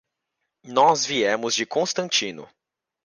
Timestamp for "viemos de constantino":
1.05-2.49